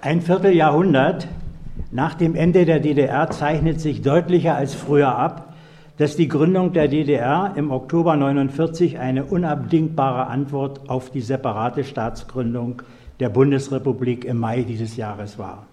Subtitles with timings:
[0.00, 1.26] Ein Vierteljahrhundert
[1.90, 5.54] nach dem Ende der DDR zeichnet sich deutlicher als früher ab,
[5.96, 12.82] dass die Gründung der DDR im Oktober 1949 eine unabdingbare Antwort auf die separate Staatsgründung
[13.18, 15.66] der Bundesrepublik im Mai dieses Jahres war.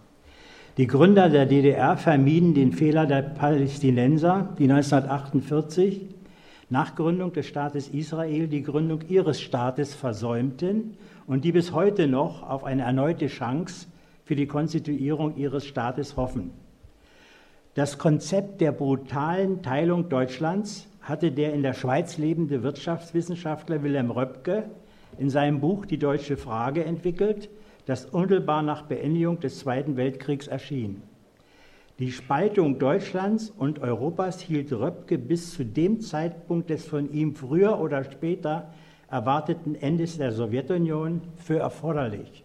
[0.77, 6.01] Die Gründer der DDR vermieden den Fehler der Palästinenser, die 1948
[6.71, 10.97] nach Gründung des Staates Israel die Gründung ihres Staates versäumten
[11.27, 13.85] und die bis heute noch auf eine erneute Chance
[14.25, 16.51] für die Konstituierung ihres Staates hoffen.
[17.75, 24.69] Das Konzept der brutalen Teilung Deutschlands hatte der in der Schweiz lebende Wirtschaftswissenschaftler Wilhelm Röpke
[25.19, 27.49] in seinem Buch Die deutsche Frage entwickelt,
[27.85, 31.03] das unmittelbar nach Beendigung des Zweiten Weltkriegs erschien.
[31.99, 37.79] Die Spaltung Deutschlands und Europas hielt Röpke bis zu dem Zeitpunkt des von ihm früher
[37.79, 38.73] oder später
[39.09, 42.44] erwarteten Endes der Sowjetunion für erforderlich.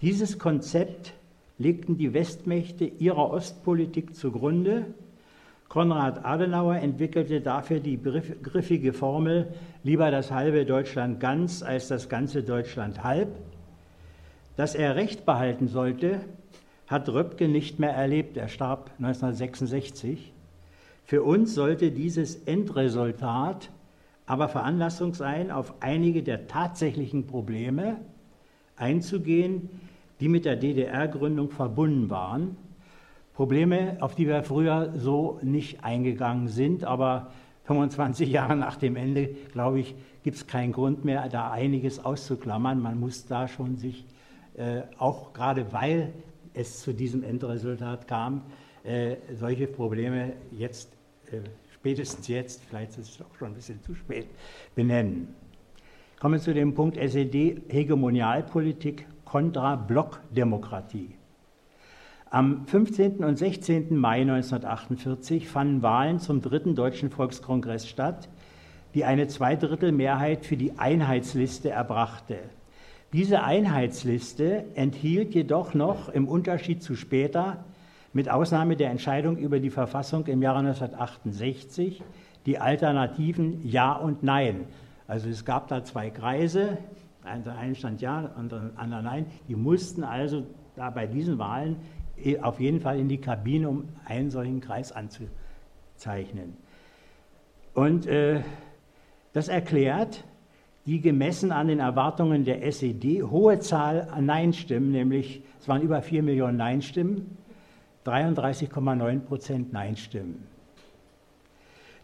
[0.00, 1.12] Dieses Konzept
[1.58, 4.86] legten die Westmächte ihrer Ostpolitik zugrunde.
[5.68, 12.44] Konrad Adenauer entwickelte dafür die griffige Formel lieber das halbe Deutschland ganz als das ganze
[12.44, 13.28] Deutschland halb.
[14.54, 16.20] Dass er Recht behalten sollte,
[16.86, 18.36] hat Röpke nicht mehr erlebt.
[18.36, 20.32] Er starb 1966.
[21.02, 23.70] Für uns sollte dieses Endresultat
[24.26, 27.96] aber Veranlassung sein, auf einige der tatsächlichen Probleme
[28.76, 29.70] einzugehen,
[30.20, 32.56] die mit der DDR-Gründung verbunden waren.
[33.34, 37.30] Probleme, auf die wir früher so nicht eingegangen sind, aber
[37.64, 39.94] 25 Jahre nach dem Ende, glaube ich,
[40.24, 42.80] gibt es keinen Grund mehr, da einiges auszuklammern.
[42.80, 44.04] Man muss da schon sich,
[44.56, 46.12] äh, auch gerade weil
[46.54, 48.42] es zu diesem Endresultat kam,
[48.82, 50.92] äh, solche Probleme jetzt,
[51.30, 51.38] äh,
[51.72, 54.26] spätestens jetzt, vielleicht ist es auch schon ein bisschen zu spät,
[54.74, 55.28] benennen.
[56.18, 61.14] Kommen wir zu dem Punkt SED-Hegemonialpolitik kontra Blockdemokratie.
[62.30, 63.24] Am 15.
[63.24, 63.94] und 16.
[63.94, 68.30] Mai 1948 fanden Wahlen zum dritten Deutschen Volkskongress statt,
[68.94, 72.38] die eine Zweidrittelmehrheit für die Einheitsliste erbrachte.
[73.12, 77.64] Diese Einheitsliste enthielt jedoch noch im Unterschied zu später,
[78.14, 82.02] mit Ausnahme der Entscheidung über die Verfassung im Jahre 1968,
[82.46, 84.64] die Alternativen Ja und Nein.
[85.06, 86.78] Also es gab da zwei Kreise,
[87.36, 89.26] der eine stand ja, und der andere nein.
[89.48, 90.46] Die mussten also
[90.76, 91.76] da bei diesen Wahlen
[92.16, 96.56] eh auf jeden Fall in die Kabine, um einen solchen Kreis anzuzeichnen.
[97.74, 98.42] Und äh,
[99.32, 100.24] das erklärt
[100.86, 106.00] die gemessen an den Erwartungen der SED hohe Zahl an Nein-Stimmen, nämlich es waren über
[106.00, 107.36] 4 Millionen Nein-Stimmen,
[108.06, 110.57] 33,9 Prozent Nein-Stimmen.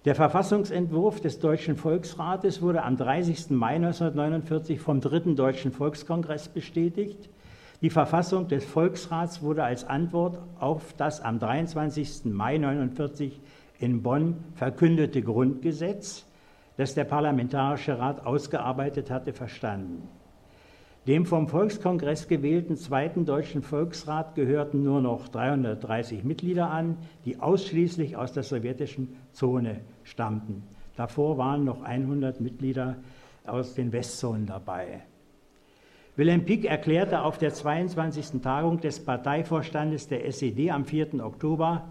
[0.05, 3.49] Der Verfassungsentwurf des Deutschen Volksrates wurde am 30.
[3.49, 7.31] Mai 1949 vom Dritten Deutschen Volkskongress bestätigt.
[7.81, 12.27] Die Verfassung des Volksrats wurde als Antwort auf das am 23.
[12.27, 13.41] Mai 1949
[13.79, 16.27] in Bonn verkündete Grundgesetz,
[16.77, 20.07] das der Parlamentarische Rat ausgearbeitet hatte, verstanden.
[21.07, 28.17] Dem vom Volkskongress gewählten Zweiten Deutschen Volksrat gehörten nur noch 330 Mitglieder an, die ausschließlich
[28.19, 30.63] aus der sowjetischen Zone stammten.
[30.97, 32.97] Davor waren noch 100 Mitglieder
[33.47, 35.03] aus den Westzonen dabei.
[36.17, 38.41] Wilhelm Pieck erklärte auf der 22.
[38.41, 41.25] Tagung des Parteivorstandes der SED am 4.
[41.25, 41.89] Oktober,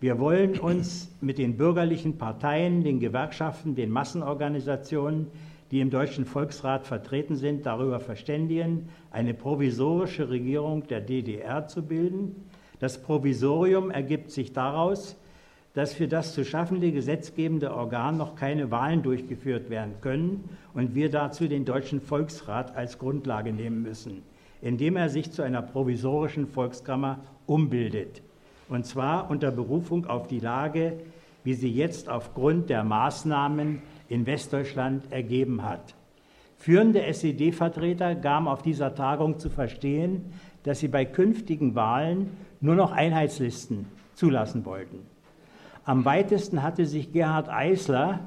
[0.00, 5.28] wir wollen uns mit den bürgerlichen Parteien, den Gewerkschaften, den Massenorganisationen,
[5.70, 12.36] die im Deutschen Volksrat vertreten sind, darüber verständigen, eine provisorische Regierung der DDR zu bilden.
[12.80, 15.16] Das Provisorium ergibt sich daraus,
[15.74, 21.10] dass für das zu schaffende gesetzgebende Organ noch keine Wahlen durchgeführt werden können und wir
[21.10, 24.22] dazu den Deutschen Volksrat als Grundlage nehmen müssen,
[24.62, 28.22] indem er sich zu einer provisorischen Volkskammer umbildet.
[28.68, 31.00] Und zwar unter Berufung auf die Lage,
[31.42, 35.94] wie sie jetzt aufgrund der Maßnahmen in Westdeutschland ergeben hat.
[36.56, 42.30] Führende SED-Vertreter gaben auf dieser Tagung zu verstehen, dass sie bei künftigen Wahlen
[42.60, 45.13] nur noch Einheitslisten zulassen wollten.
[45.84, 48.20] Am weitesten hatte sich Gerhard Eisler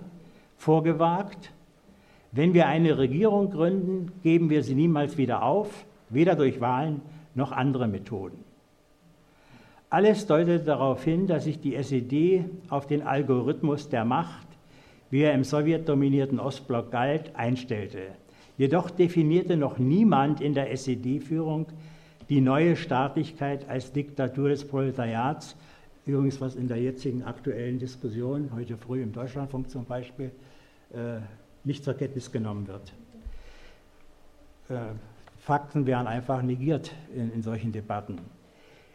[0.58, 1.52] vorgewagt,
[2.32, 7.02] wenn wir eine Regierung gründen, geben wir sie niemals wieder auf, weder durch Wahlen
[7.34, 8.44] noch andere Methoden.
[9.90, 14.48] Alles deutet darauf hin, dass sich die SED auf den Algorithmus der Macht,
[15.10, 18.02] wie er im sowjetdominierten Ostblock galt, einstellte.
[18.58, 21.68] Jedoch definierte noch niemand in der SED-Führung
[22.28, 25.56] die neue Staatlichkeit als Diktatur des Proletariats
[26.08, 30.32] Übrigens, was in der jetzigen aktuellen Diskussion, heute früh im Deutschlandfunk zum Beispiel,
[30.94, 31.20] äh,
[31.66, 32.94] nicht zur Kenntnis genommen wird.
[34.70, 34.94] Äh,
[35.38, 38.20] Fakten werden einfach negiert in, in solchen Debatten.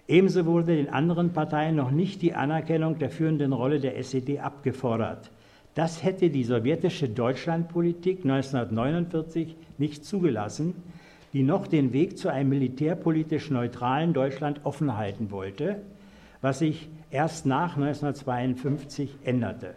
[0.08, 5.30] Ebenso wurde den anderen Parteien noch nicht die Anerkennung der führenden Rolle der SED abgefordert.
[5.74, 10.74] Das hätte die sowjetische Deutschlandpolitik 1949 nicht zugelassen,
[11.34, 15.82] die noch den Weg zu einem militärpolitisch neutralen Deutschland offen halten wollte,
[16.40, 19.74] was sich erst nach 1952 änderte.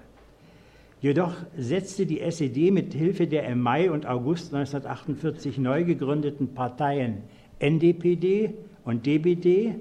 [1.01, 7.23] Jedoch setzte die SED mit Hilfe der im Mai und August 1948 neu gegründeten Parteien
[7.59, 8.55] NDPD
[8.85, 9.75] und DBD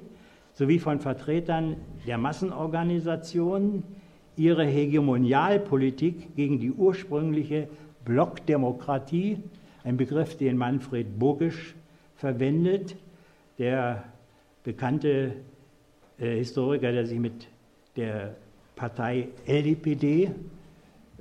[0.52, 3.84] sowie von Vertretern der Massenorganisationen
[4.36, 7.68] ihre Hegemonialpolitik gegen die ursprüngliche
[8.04, 9.38] Blockdemokratie,
[9.84, 11.74] ein Begriff, den Manfred Bogisch
[12.16, 12.96] verwendet,
[13.58, 14.04] der
[14.64, 15.36] bekannte
[16.18, 17.48] äh, Historiker, der sich mit
[17.96, 18.36] der
[18.76, 20.30] Partei LDPD äh,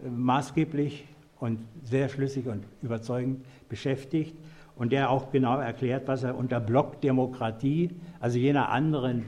[0.07, 1.05] maßgeblich
[1.39, 4.35] und sehr schlüssig und überzeugend beschäftigt
[4.75, 9.25] und der auch genau erklärt, was er unter Blockdemokratie, also jener anderen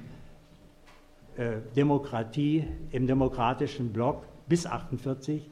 [1.38, 5.50] äh, Demokratie im demokratischen Block bis 1948,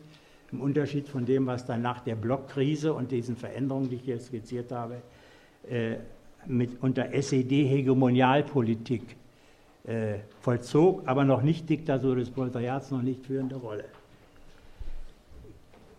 [0.52, 4.20] im Unterschied von dem, was dann nach der Blockkrise und diesen Veränderungen, die ich hier
[4.20, 5.02] skizziert habe,
[6.46, 9.16] mit unter SED-Hegemonialpolitik
[9.86, 13.86] äh, vollzog, aber noch nicht Diktatur des Proletariats, noch nicht führende Rolle.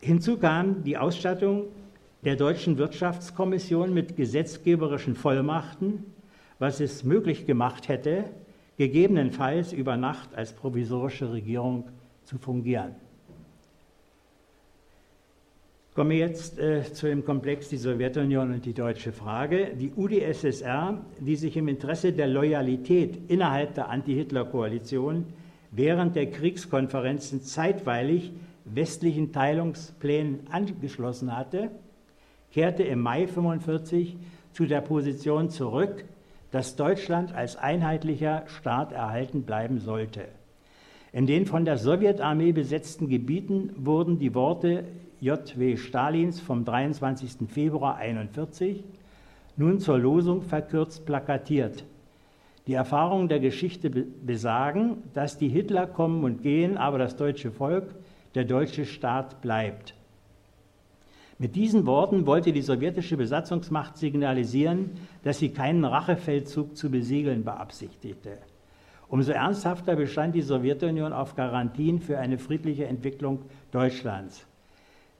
[0.01, 1.67] Hinzu kam die Ausstattung
[2.25, 6.05] der Deutschen Wirtschaftskommission mit gesetzgeberischen Vollmachten,
[6.59, 8.25] was es möglich gemacht hätte,
[8.77, 11.89] gegebenenfalls über Nacht als provisorische Regierung
[12.25, 12.95] zu fungieren.
[15.94, 19.76] Kommen wir jetzt äh, zu dem Komplex die Sowjetunion und die deutsche Frage.
[19.79, 25.26] Die UdSSR, die sich im Interesse der Loyalität innerhalb der Anti-Hitler-Koalition
[25.70, 28.32] während der Kriegskonferenzen zeitweilig
[28.64, 31.70] westlichen Teilungsplänen angeschlossen hatte,
[32.50, 34.17] kehrte im Mai 1945
[34.50, 36.05] zu der Position zurück,
[36.50, 40.23] dass Deutschland als einheitlicher Staat erhalten bleiben sollte.
[41.12, 44.82] In den von der Sowjetarmee besetzten Gebieten wurden die Worte
[45.25, 45.79] J.W.
[45.79, 47.49] Stalins vom 23.
[47.49, 48.85] Februar 1941
[49.56, 51.87] nun zur Losung verkürzt plakatiert.
[52.67, 57.94] Die Erfahrungen der Geschichte besagen, dass die Hitler kommen und gehen, aber das deutsche Volk,
[58.35, 59.94] der deutsche Staat bleibt.
[61.38, 64.91] Mit diesen Worten wollte die sowjetische Besatzungsmacht signalisieren,
[65.23, 68.37] dass sie keinen Rachefeldzug zu besiegeln beabsichtigte.
[69.09, 74.47] Umso ernsthafter bestand die Sowjetunion auf Garantien für eine friedliche Entwicklung Deutschlands.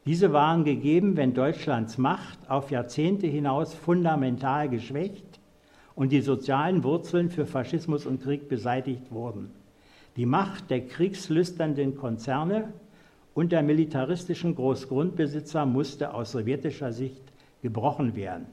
[0.06, 5.41] Diese waren gegeben, wenn Deutschlands Macht auf Jahrzehnte hinaus fundamental geschwächt
[5.95, 9.51] und die sozialen Wurzeln für Faschismus und Krieg beseitigt wurden.
[10.17, 12.73] Die Macht der kriegslüsternden Konzerne
[13.33, 17.23] und der militaristischen Großgrundbesitzer musste aus sowjetischer Sicht
[17.62, 18.47] gebrochen werden.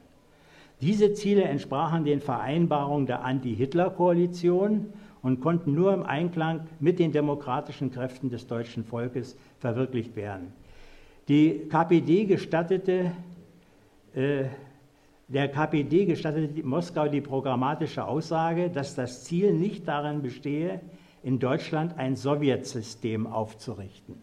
[0.80, 4.86] Diese Ziele entsprachen den Vereinbarungen der Anti-Hitler-Koalition
[5.20, 10.52] und konnten nur im Einklang mit den demokratischen Kräften des deutschen Volkes verwirklicht werden.
[11.28, 13.12] Die KPD gestattete,
[14.14, 14.44] äh,
[15.28, 20.80] der KPD gestattete Moskau die programmatische Aussage, dass das Ziel nicht darin bestehe,
[21.22, 24.16] in Deutschland ein Sowjetsystem aufzurichten.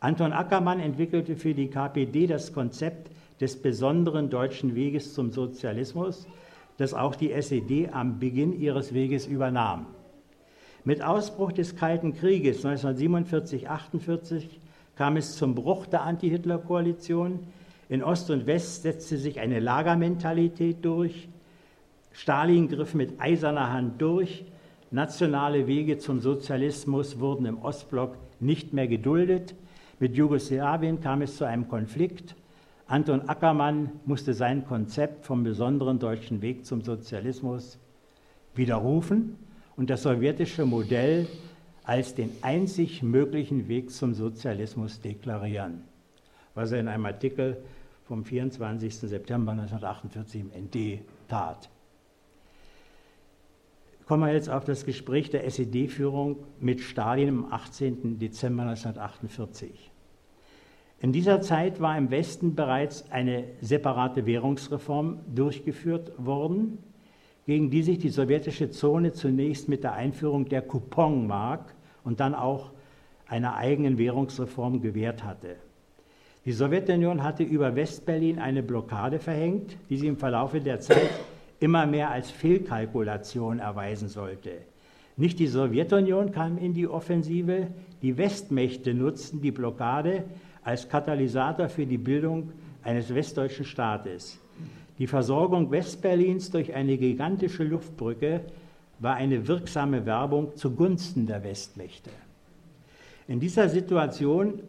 [0.00, 3.10] Anton Ackermann entwickelte für die KPD das Konzept
[3.40, 6.26] des besonderen deutschen Weges zum Sozialismus,
[6.76, 9.86] das auch die SED am Beginn ihres Weges übernahm.
[10.84, 14.42] Mit Ausbruch des Kalten Krieges 1947-48
[14.96, 17.40] kam es zum Bruch der Anti-Hitler-Koalition.
[17.88, 21.28] In Ost und West setzte sich eine Lagermentalität durch.
[22.12, 24.44] Stalin griff mit eiserner Hand durch.
[24.90, 29.54] Nationale Wege zum Sozialismus wurden im Ostblock nicht mehr geduldet.
[29.98, 32.36] Mit Jugoslawien kam es zu einem Konflikt.
[32.86, 37.78] Anton Ackermann musste sein Konzept vom besonderen deutschen Weg zum Sozialismus
[38.54, 39.36] widerrufen
[39.76, 41.26] und das sowjetische Modell
[41.84, 45.84] als den einzig möglichen Weg zum Sozialismus deklarieren,
[46.54, 47.62] was er in einem Artikel
[48.04, 48.96] vom 24.
[48.96, 51.70] September 1948 im ND tat.
[54.06, 58.18] Kommen wir jetzt auf das Gespräch der SED-Führung mit Stalin am 18.
[58.18, 59.90] Dezember 1948.
[61.00, 66.78] In dieser Zeit war im Westen bereits eine separate Währungsreform durchgeführt worden,
[67.46, 72.70] gegen die sich die sowjetische Zone zunächst mit der Einführung der Couponmark und dann auch
[73.26, 75.56] einer eigenen Währungsreform gewährt hatte.
[76.44, 81.10] Die Sowjetunion hatte über Westberlin eine Blockade verhängt, die sie im Verlaufe der Zeit
[81.58, 84.50] immer mehr als Fehlkalkulation erweisen sollte.
[85.16, 87.68] Nicht die Sowjetunion kam in die Offensive,
[88.02, 90.24] die Westmächte nutzten die Blockade
[90.62, 94.38] als Katalysator für die Bildung eines westdeutschen Staates.
[94.98, 98.42] Die Versorgung Westberlins durch eine gigantische Luftbrücke
[99.00, 102.10] war eine wirksame Werbung zugunsten der Westmächte.
[103.26, 104.60] In dieser Situation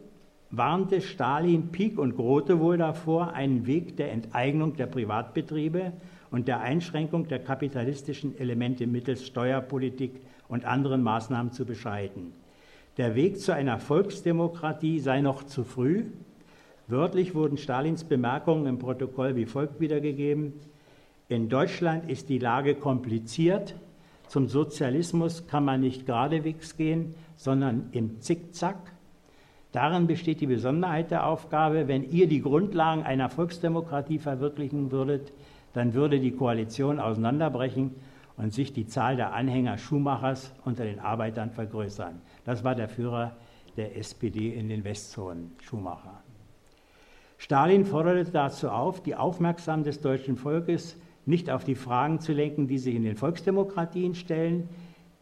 [0.50, 5.92] warnte Stalin Pieck und Grote wohl davor, einen Weg der Enteignung der Privatbetriebe
[6.30, 12.32] und der Einschränkung der kapitalistischen Elemente mittels Steuerpolitik und anderen Maßnahmen zu beschreiten.
[12.96, 16.04] Der Weg zu einer Volksdemokratie sei noch zu früh.
[16.88, 20.52] Wörtlich wurden Stalins Bemerkungen im Protokoll wie folgt wiedergegeben.
[21.28, 23.74] In Deutschland ist die Lage kompliziert.
[24.28, 28.76] Zum Sozialismus kann man nicht geradewegs gehen, sondern im Zickzack.
[29.72, 35.32] Darin besteht die Besonderheit der Aufgabe, wenn ihr die Grundlagen einer Volksdemokratie verwirklichen würdet,
[35.72, 37.94] dann würde die Koalition auseinanderbrechen
[38.36, 42.20] und sich die Zahl der Anhänger Schumachers unter den Arbeitern vergrößern.
[42.44, 43.36] Das war der Führer
[43.76, 46.22] der SPD in den Westzonen, Schumacher.
[47.38, 52.66] Stalin forderte dazu auf, die Aufmerksamkeit des deutschen Volkes nicht auf die Fragen zu lenken,
[52.68, 54.68] die sich in den Volksdemokratien stellen.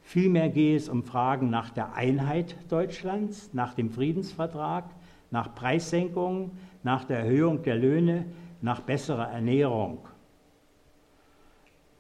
[0.03, 4.85] Vielmehr gehe es um Fragen nach der Einheit Deutschlands, nach dem Friedensvertrag,
[5.31, 6.53] nach Preissenkungen,
[6.83, 8.27] nach der Erhöhung der Löhne,
[8.61, 10.07] nach besserer Ernährung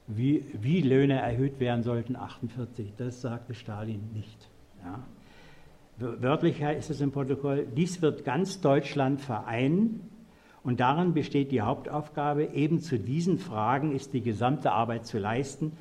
[0.06, 2.92] wie, wie Löhne erhöht werden sollten, 48.
[2.96, 4.48] Das sagte Stalin nicht.
[4.82, 5.02] Ja.
[5.98, 10.00] Wörtlich ist es im Protokoll, dies wird ganz Deutschland vereinen
[10.64, 15.72] und darin besteht die Hauptaufgabe, eben zu diesen Fragen ist die gesamte Arbeit zu leisten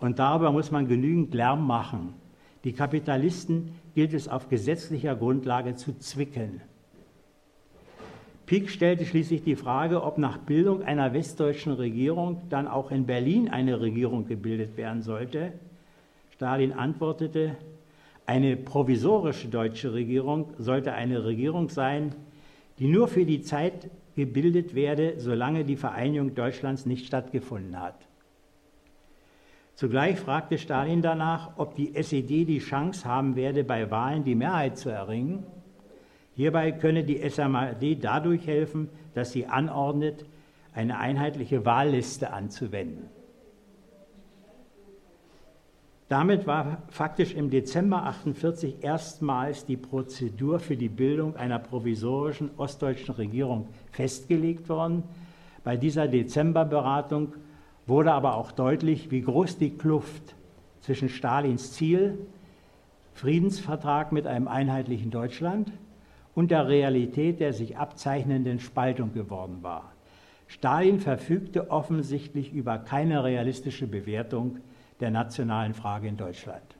[0.00, 2.14] und darüber muss man genügend Lärm machen.
[2.64, 6.62] Die Kapitalisten gilt es auf gesetzlicher Grundlage zu zwicken.
[8.46, 13.50] Pieck stellte schließlich die Frage, ob nach Bildung einer westdeutschen Regierung dann auch in Berlin
[13.50, 15.52] eine Regierung gebildet werden sollte.
[16.30, 17.56] Stalin antwortete,
[18.28, 22.14] eine provisorische deutsche Regierung sollte eine Regierung sein,
[22.78, 27.94] die nur für die Zeit gebildet werde, solange die Vereinigung Deutschlands nicht stattgefunden hat.
[29.76, 34.76] Zugleich fragte Stalin danach, ob die SED die Chance haben werde, bei Wahlen die Mehrheit
[34.76, 35.46] zu erringen.
[36.34, 40.26] Hierbei könne die SMAD dadurch helfen, dass sie anordnet,
[40.74, 43.08] eine einheitliche Wahlliste anzuwenden.
[46.08, 53.14] Damit war faktisch im Dezember 1948 erstmals die Prozedur für die Bildung einer provisorischen ostdeutschen
[53.14, 55.02] Regierung festgelegt worden.
[55.64, 57.34] Bei dieser Dezemberberatung
[57.86, 60.34] wurde aber auch deutlich, wie groß die Kluft
[60.80, 62.18] zwischen Stalins Ziel,
[63.12, 65.72] Friedensvertrag mit einem einheitlichen Deutschland,
[66.34, 69.92] und der Realität der sich abzeichnenden Spaltung geworden war.
[70.46, 74.58] Stalin verfügte offensichtlich über keine realistische Bewertung
[75.00, 76.76] der nationalen Frage in Deutschland.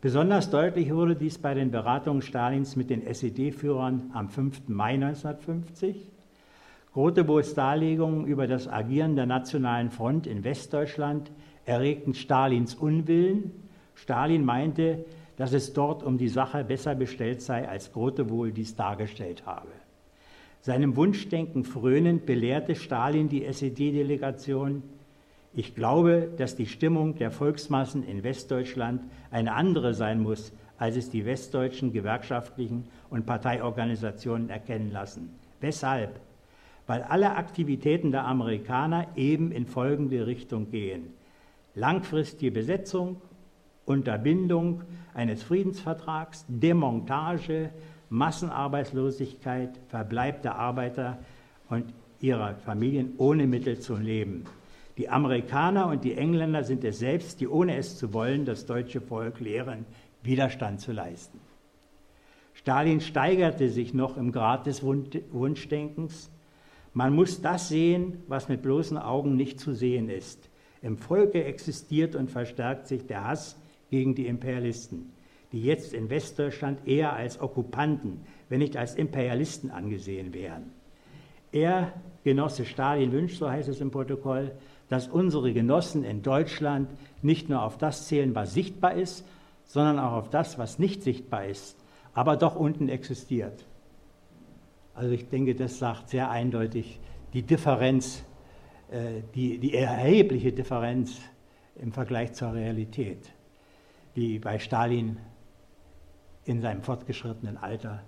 [0.00, 4.68] Besonders deutlich wurde dies bei den Beratungen Stalins mit den SED-Führern am 5.
[4.68, 6.10] Mai 1950.
[6.92, 11.32] Groteboos Darlegungen über das Agieren der Nationalen Front in Westdeutschland
[11.64, 13.50] erregten Stalins Unwillen.
[13.94, 15.04] Stalin meinte,
[15.36, 19.70] dass es dort um die Sache besser bestellt sei, als Grote wohl dies dargestellt habe.
[20.60, 24.82] Seinem Wunschdenken frönend belehrte Stalin die SED-Delegation,
[25.54, 31.10] ich glaube, dass die Stimmung der Volksmassen in Westdeutschland eine andere sein muss, als es
[31.10, 35.30] die westdeutschen gewerkschaftlichen und Parteiorganisationen erkennen lassen.
[35.60, 36.20] Weshalb?
[36.86, 41.14] Weil alle Aktivitäten der Amerikaner eben in folgende Richtung gehen.
[41.74, 43.20] Langfristige Besetzung
[43.86, 44.82] Unterbindung
[45.12, 47.70] eines Friedensvertrags, Demontage,
[48.08, 51.18] Massenarbeitslosigkeit, Verbleib der Arbeiter
[51.68, 54.44] und ihrer Familien ohne Mittel zum Leben.
[54.96, 59.00] Die Amerikaner und die Engländer sind es selbst, die ohne es zu wollen das deutsche
[59.00, 59.86] Volk lehren,
[60.22, 61.40] Widerstand zu leisten.
[62.54, 66.30] Stalin steigerte sich noch im Grad des Wunschdenkens.
[66.92, 70.48] Man muss das sehen, was mit bloßen Augen nicht zu sehen ist.
[70.80, 73.56] Im Volke existiert und verstärkt sich der Hass
[73.90, 75.12] gegen die Imperialisten,
[75.50, 80.70] die jetzt in Westdeutschland eher als Okkupanten, wenn nicht als Imperialisten angesehen werden.
[81.52, 84.52] Er, Genosse Stalin, wünscht, so heißt es im Protokoll,
[84.88, 86.88] dass unsere Genossen in Deutschland
[87.22, 89.26] nicht nur auf das zählen, was sichtbar ist,
[89.64, 91.76] sondern auch auf das, was nicht sichtbar ist,
[92.12, 93.64] aber doch unten existiert.
[94.94, 97.00] Also ich denke, das sagt sehr eindeutig
[97.32, 98.24] die Differenz,
[98.90, 101.20] äh, die, die erhebliche Differenz
[101.76, 103.34] im Vergleich zur Realität
[104.16, 105.18] die bei Stalin
[106.44, 108.02] in seinem fortgeschrittenen Alter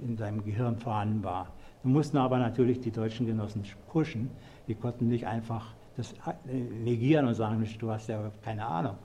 [0.00, 1.52] in seinem Gehirn vorhanden war.
[1.82, 4.30] Nun mussten aber natürlich die deutschen Genossen pushen.
[4.66, 6.14] Die konnten nicht einfach das
[6.84, 8.96] negieren und sagen, du hast ja keine Ahnung.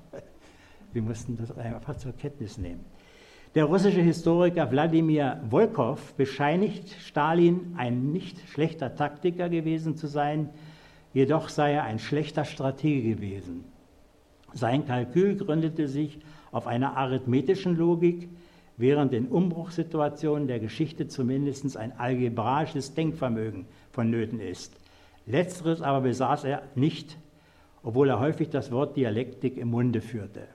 [0.93, 2.85] Sie mussten das einfach zur Kenntnis nehmen.
[3.53, 10.49] Der russische Historiker Wladimir Volkov bescheinigt Stalin, ein nicht schlechter Taktiker gewesen zu sein,
[11.13, 13.63] jedoch sei er ein schlechter Stratege gewesen.
[14.53, 16.19] Sein Kalkül gründete sich
[16.51, 18.29] auf einer arithmetischen Logik,
[18.77, 24.73] während in Umbruchssituationen der Geschichte zumindest ein algebraisches Denkvermögen vonnöten ist.
[25.25, 27.17] Letzteres aber besaß er nicht,
[27.83, 30.47] obwohl er häufig das Wort Dialektik im Munde führte.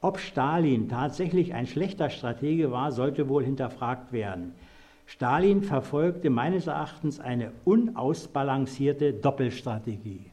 [0.00, 4.52] Ob Stalin tatsächlich ein schlechter Stratege war, sollte wohl hinterfragt werden.
[5.06, 10.32] Stalin verfolgte meines Erachtens eine unausbalancierte Doppelstrategie.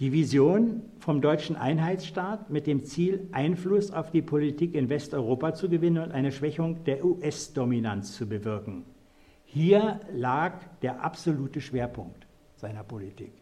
[0.00, 5.68] Die Vision vom deutschen Einheitsstaat mit dem Ziel, Einfluss auf die Politik in Westeuropa zu
[5.68, 8.84] gewinnen und eine Schwächung der US-Dominanz zu bewirken.
[9.50, 10.52] Hier lag
[10.82, 12.26] der absolute Schwerpunkt
[12.56, 13.32] seiner Politik.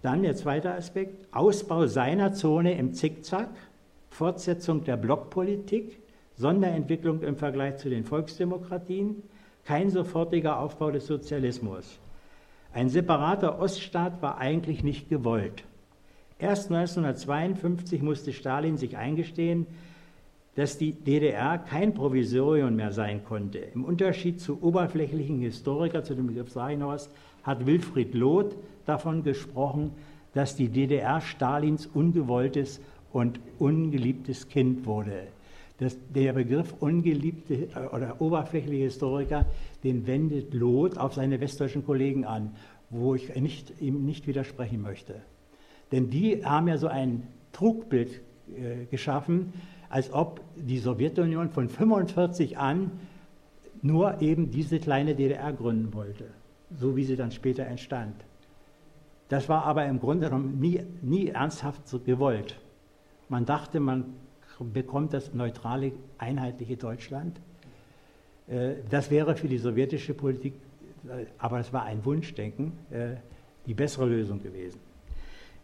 [0.00, 3.50] Dann der zweite Aspekt, Ausbau seiner Zone im Zickzack,
[4.10, 5.98] Fortsetzung der Blockpolitik,
[6.36, 9.24] Sonderentwicklung im Vergleich zu den Volksdemokratien,
[9.64, 11.98] kein sofortiger Aufbau des Sozialismus.
[12.72, 15.64] Ein separater Oststaat war eigentlich nicht gewollt.
[16.38, 19.66] Erst 1952 musste Stalin sich eingestehen,
[20.58, 23.58] dass die DDR kein Provisorium mehr sein konnte.
[23.58, 26.84] Im Unterschied zu oberflächlichen Historikern, zu dem Begriff sage
[27.44, 29.92] hat Wilfried Loth davon gesprochen,
[30.34, 32.80] dass die DDR Stalins ungewolltes
[33.12, 35.28] und ungeliebtes Kind wurde.
[35.78, 39.46] Das, der Begriff ungeliebte äh, oder oberflächliche Historiker,
[39.84, 42.56] den wendet Loth auf seine westdeutschen Kollegen an,
[42.90, 45.22] wo ich nicht, ihm nicht widersprechen möchte.
[45.92, 48.22] Denn die haben ja so ein Trugbild
[48.90, 49.52] geschaffen,
[49.88, 52.90] als ob die Sowjetunion von 1945 an
[53.82, 56.24] nur eben diese kleine DDR gründen wollte,
[56.70, 58.14] so wie sie dann später entstand.
[59.28, 62.58] Das war aber im Grunde genommen nie, nie ernsthaft so gewollt.
[63.28, 64.14] Man dachte, man
[64.58, 67.40] bekommt das neutrale, einheitliche Deutschland.
[68.48, 70.54] Äh, das wäre für die sowjetische Politik,
[71.06, 73.16] äh, aber es war ein Wunschdenken, äh,
[73.66, 74.80] die bessere Lösung gewesen.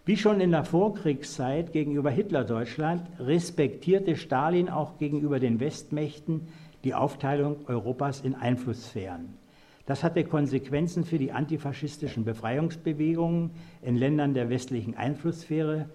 [0.07, 6.43] Wie schon in der Vorkriegszeit gegenüber Hitler-Deutschland respektierte Stalin auch gegenüber den Westmächten
[6.85, 9.38] die Aufteilung Europas in Einflusssphären.
[9.87, 15.88] Das hatte Konsequenzen für die antifaschistischen Befreiungsbewegungen in Ländern der westlichen Einflusssphäre,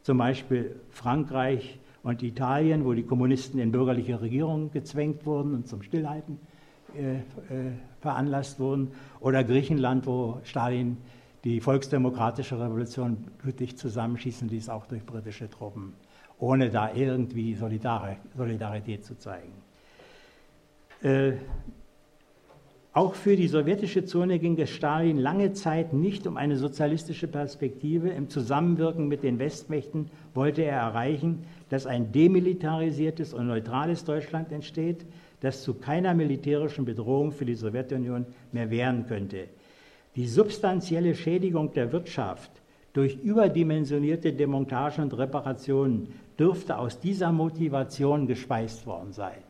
[0.00, 5.82] zum Beispiel Frankreich, und Italien, wo die Kommunisten in bürgerliche Regierungen gezwängt wurden und zum
[5.82, 6.38] Stillhalten
[6.96, 10.96] äh, äh, veranlasst wurden, oder Griechenland, wo Stalin
[11.44, 15.94] die volksdemokratische Revolution blutig zusammenschießen ließ, auch durch britische Truppen,
[16.38, 19.52] ohne da irgendwie Solidarität zu zeigen.
[21.02, 21.32] Äh,
[22.92, 28.08] auch für die sowjetische Zone ging es Stalin lange Zeit nicht um eine sozialistische Perspektive.
[28.08, 35.06] Im Zusammenwirken mit den Westmächten wollte er erreichen, dass ein demilitarisiertes und neutrales Deutschland entsteht,
[35.38, 39.46] das zu keiner militärischen Bedrohung für die Sowjetunion mehr wehren könnte.
[40.16, 42.50] Die substanzielle Schädigung der Wirtschaft
[42.92, 49.42] durch überdimensionierte Demontagen und Reparationen dürfte aus dieser Motivation gespeist worden sein.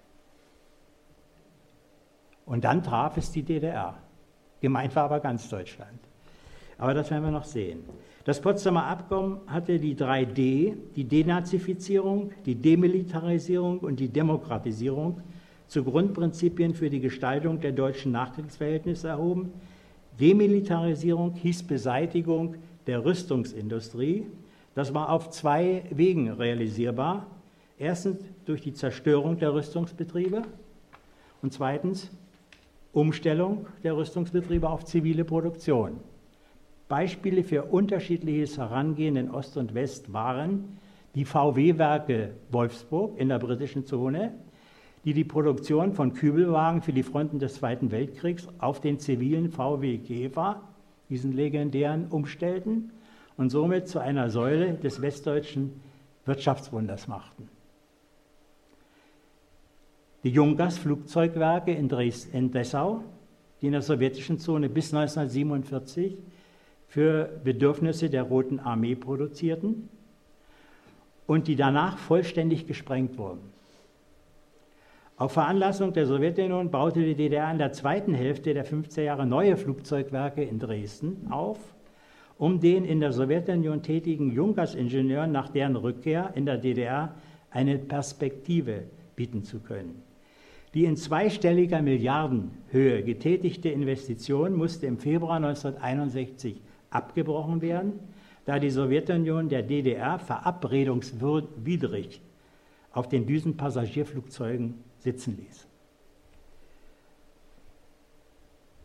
[2.44, 3.96] Und dann traf es die DDR.
[4.60, 5.98] Gemeint war aber ganz Deutschland.
[6.76, 7.84] Aber das werden wir noch sehen.
[8.24, 15.20] Das Potsdamer Abkommen hatte die drei D, die Denazifizierung, die Demilitarisierung und die Demokratisierung,
[15.68, 19.52] zu Grundprinzipien für die Gestaltung der deutschen Nachkriegsverhältnisse erhoben.
[20.18, 24.26] Demilitarisierung hieß Beseitigung der Rüstungsindustrie.
[24.74, 27.26] Das war auf zwei Wegen realisierbar.
[27.78, 30.42] Erstens durch die Zerstörung der Rüstungsbetriebe
[31.42, 32.10] und zweitens
[32.92, 36.00] Umstellung der Rüstungsbetriebe auf zivile Produktion.
[36.88, 40.76] Beispiele für unterschiedliches Herangehen in Ost und West waren
[41.14, 44.32] die VW-Werke Wolfsburg in der britischen Zone,
[45.04, 49.98] die die Produktion von Kübelwagen für die Fronten des Zweiten Weltkriegs auf den zivilen VW
[49.98, 50.62] Käfer,
[51.08, 52.92] diesen legendären, umstellten
[53.36, 55.80] und somit zu einer Säule des westdeutschen
[56.26, 57.48] Wirtschaftswunders machten.
[60.22, 63.02] Die Junkers Flugzeugwerke in, Dresden, in Dessau,
[63.60, 66.18] die in der sowjetischen Zone bis 1947
[66.88, 69.88] für Bedürfnisse der Roten Armee produzierten
[71.26, 73.59] und die danach vollständig gesprengt wurden.
[75.20, 79.58] Auf Veranlassung der Sowjetunion baute die DDR in der zweiten Hälfte der 50er Jahre neue
[79.58, 81.58] Flugzeugwerke in Dresden auf,
[82.38, 87.14] um den in der Sowjetunion tätigen Junkers-Ingenieuren nach deren Rückkehr in der DDR
[87.50, 90.02] eine Perspektive bieten zu können.
[90.72, 97.92] Die in zweistelliger Milliardenhöhe getätigte Investition musste im Februar 1961 abgebrochen werden,
[98.46, 102.22] da die Sowjetunion der DDR verabredungswidrig
[102.92, 105.66] auf den Düsenpassagierflugzeugen sitzen ließ.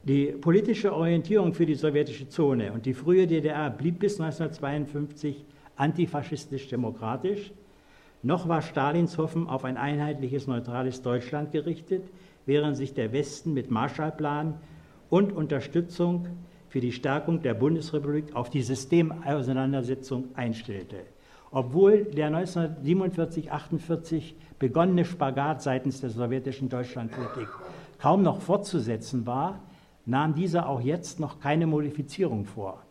[0.04, 5.46] Die politische Orientierung für die sowjetische Zone und die frühe DDR blieb bis 1952
[5.78, 7.52] antifaschistisch-demokratisch.
[8.22, 12.04] Noch war Stalins Hoffen auf ein einheitliches, neutrales Deutschland gerichtet,
[12.46, 14.60] während sich der Westen mit Marshallplan
[15.10, 16.28] und Unterstützung
[16.70, 20.98] für die Stärkung der Bundesrepublik auf die Systemauseinandersetzung einstellte.
[21.56, 27.48] Obwohl der 1947-48 begonnene Spagat seitens der sowjetischen Deutschlandpolitik
[27.98, 29.62] kaum noch fortzusetzen war,
[30.06, 32.84] nahm dieser auch jetzt noch keine Modifizierung vor.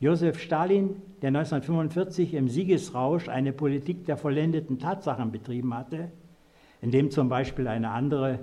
[0.00, 6.10] Josef Stalin, der 1945 im Siegesrausch eine Politik der vollendeten Tatsachen betrieben hatte,
[6.82, 8.40] indem zum Beispiel eine andere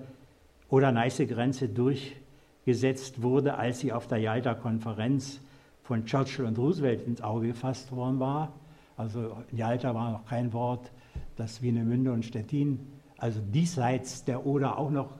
[0.69, 5.41] oder nice Grenze durchgesetzt wurde, als sie auf der Jalta-Konferenz
[5.83, 8.53] von Churchill und Roosevelt ins Auge gefasst worden war.
[8.97, 10.91] Also in Jalta war noch kein Wort,
[11.35, 12.79] dass Wienemünde und Stettin,
[13.17, 15.11] also diesseits der Oder auch noch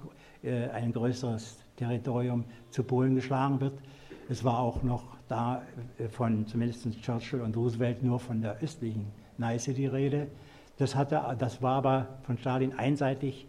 [0.43, 3.79] äh, ein größeres Territorium zu Polen geschlagen wird.
[4.29, 5.61] Es war auch noch da
[5.99, 9.05] äh, von zumindest Churchill und Roosevelt nur von der östlichen
[9.37, 10.27] Neiße die Rede.
[10.77, 13.47] Das, hatte, das war aber von Stalin einseitig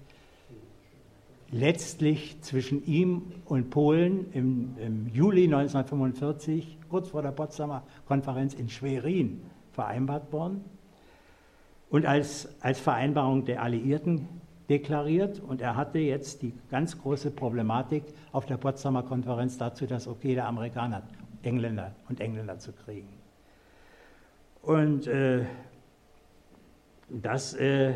[1.50, 8.68] letztlich zwischen ihm und Polen im, im, Juli 1945, kurz vor der Potsdamer Konferenz in
[8.68, 9.40] Schwerin,
[9.78, 10.64] vereinbart worden
[11.88, 14.26] und als, als Vereinbarung der Alliierten
[14.68, 15.38] deklariert.
[15.38, 20.34] Und er hatte jetzt die ganz große Problematik auf der Potsdamer Konferenz dazu, das Okay
[20.34, 21.04] der Amerikaner,
[21.44, 23.08] Engländer und Engländer zu kriegen.
[24.62, 25.44] Und äh,
[27.08, 27.90] das äh,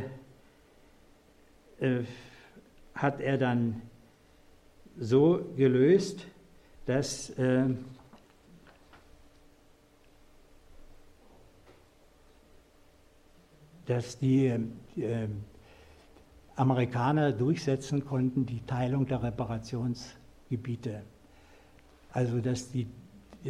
[1.80, 2.04] äh,
[2.94, 3.82] hat er dann
[4.96, 6.28] so gelöst,
[6.86, 7.32] dass
[13.92, 15.28] dass die, äh,
[16.56, 21.02] Amerikaner durchsetzen konnten, die Teilung der Reparationsgebiete.
[22.10, 22.86] Also dass die,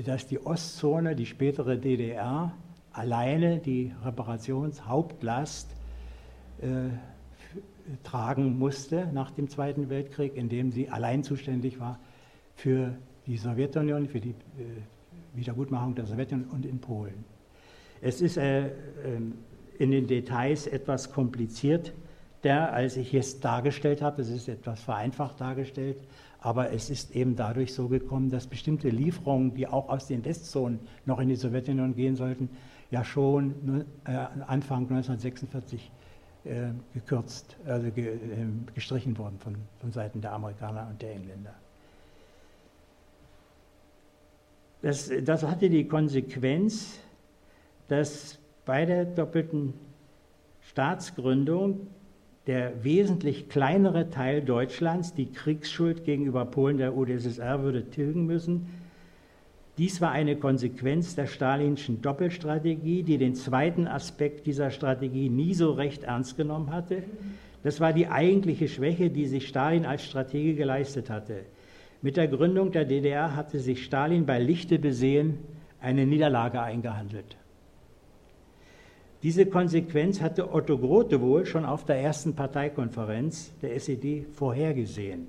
[0.05, 2.53] dass die Ostzone, die spätere DDR,
[2.93, 5.69] alleine die Reparationshauptlast
[6.61, 6.67] äh,
[8.03, 11.99] tragen musste nach dem Zweiten Weltkrieg, indem sie allein zuständig war
[12.57, 12.95] für
[13.27, 14.35] die Sowjetunion, für die äh,
[15.35, 17.25] Wiedergutmachung der Sowjetunion und in Polen.
[18.01, 18.67] Es ist äh,
[19.05, 19.35] ähm,
[19.79, 21.93] in den Details etwas kompliziert,
[22.43, 24.23] der, als ich es dargestellt habe.
[24.23, 25.99] Es ist etwas vereinfacht dargestellt,
[26.41, 30.81] aber es ist eben dadurch so gekommen, dass bestimmte Lieferungen, die auch aus den Westzonen
[31.07, 32.49] noch in die Sowjetunion gehen sollten,
[32.91, 34.13] ja schon äh,
[34.47, 35.91] Anfang 1946
[36.45, 38.19] äh, gekürzt, also ge, äh,
[38.75, 41.55] gestrichen wurden von, von Seiten der Amerikaner und der Engländer.
[44.83, 46.99] Das, das hatte die Konsequenz,
[47.87, 49.75] dass bei der doppelten
[50.61, 51.89] Staatsgründung
[52.47, 58.67] der wesentlich kleinere Teil Deutschlands die Kriegsschuld gegenüber Polen der UdSSR würde tilgen müssen.
[59.79, 65.73] Dies war eine Konsequenz der stalinschen Doppelstrategie, die den zweiten Aspekt dieser Strategie nie so
[65.73, 67.05] recht ernst genommen hatte.
[67.63, 71.45] Das war die eigentliche Schwäche, die sich Stalin als Stratege geleistet hatte.
[72.03, 75.39] Mit der Gründung der DDR hatte sich Stalin bei Lichte besehen
[75.81, 77.37] eine Niederlage eingehandelt.
[79.23, 85.29] Diese Konsequenz hatte Otto Grote wohl schon auf der ersten Parteikonferenz der SED vorhergesehen.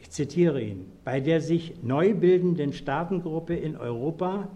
[0.00, 4.48] Ich zitiere ihn, bei der sich neu bildenden Staatengruppe in Europa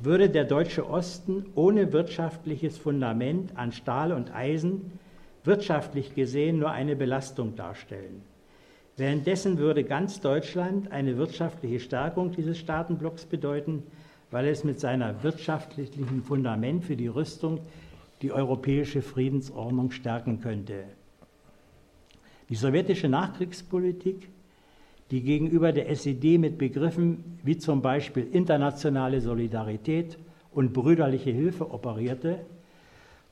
[0.00, 4.98] würde der deutsche Osten ohne wirtschaftliches Fundament an Stahl und Eisen
[5.44, 8.22] wirtschaftlich gesehen nur eine Belastung darstellen.
[8.96, 13.84] Währenddessen würde ganz Deutschland eine wirtschaftliche Stärkung dieses Staatenblocks bedeuten,
[14.32, 17.60] weil es mit seiner wirtschaftlichen Fundament für die Rüstung
[18.22, 20.84] die europäische Friedensordnung stärken könnte.
[22.48, 24.28] Die sowjetische Nachkriegspolitik,
[25.10, 30.18] die gegenüber der SED mit Begriffen wie zum Beispiel internationale Solidarität
[30.50, 32.40] und brüderliche Hilfe operierte,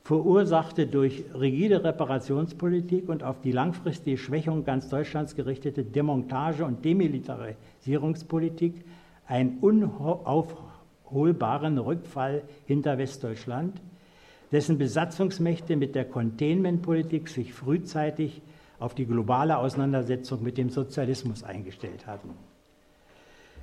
[0.03, 8.83] verursachte durch rigide Reparationspolitik und auf die langfristige Schwächung ganz Deutschlands gerichtete Demontage- und Demilitarisierungspolitik
[9.27, 10.55] ein unauf
[11.11, 13.81] holbaren Rückfall hinter Westdeutschland,
[14.51, 18.41] dessen Besatzungsmächte mit der Containment-Politik sich frühzeitig
[18.79, 22.31] auf die globale Auseinandersetzung mit dem Sozialismus eingestellt hatten.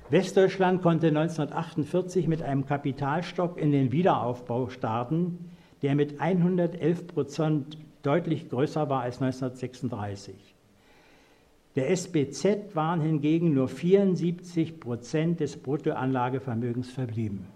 [0.09, 5.51] Westdeutschland konnte 1948 mit einem Kapitalstock in den Wiederaufbau starten,
[5.83, 10.48] der mit 111 Prozent deutlich größer war als 1936.
[11.75, 17.47] Der SBZ waren hingegen nur 74 Prozent des Bruttoanlagevermögens verblieben.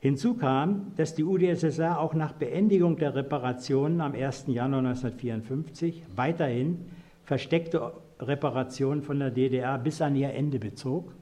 [0.00, 4.44] Hinzu kam, dass die UdSSR auch nach Beendigung der Reparationen am 1.
[4.48, 6.84] Januar 1954 weiterhin
[7.24, 11.12] versteckte Reparation von der DDR bis an ihr Ende bezog,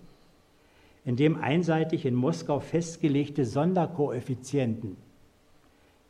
[1.04, 4.96] indem einseitig in Moskau festgelegte Sonderkoeffizienten